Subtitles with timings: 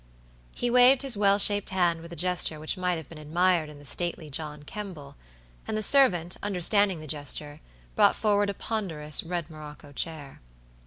[0.55, 3.77] He waved his well shaped hand with a gesture which might have been admired in
[3.77, 5.15] the stately John Kemble;
[5.67, 7.61] and the servant, understanding the gesture,
[7.95, 10.41] brought forward a ponderous red morocco chair.